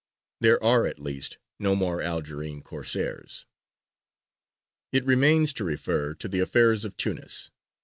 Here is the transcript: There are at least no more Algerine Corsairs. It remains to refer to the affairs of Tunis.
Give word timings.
There 0.39 0.57
are 0.63 0.87
at 0.87 0.97
least 0.97 1.37
no 1.59 1.75
more 1.75 2.01
Algerine 2.01 2.63
Corsairs. 2.63 3.45
It 4.91 5.05
remains 5.05 5.53
to 5.53 5.63
refer 5.63 6.15
to 6.15 6.27
the 6.27 6.39
affairs 6.39 6.85
of 6.85 6.97
Tunis. 6.97 7.51